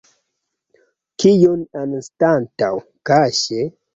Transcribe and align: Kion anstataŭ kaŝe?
Kion 1.25 1.61
anstataŭ 1.83 2.71
kaŝe? 3.11 3.63